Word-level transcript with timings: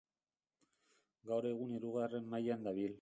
Gaur 1.31 1.49
egun 1.53 1.75
Hirugarren 1.75 2.29
Mailan 2.33 2.67
dabil. 2.71 2.99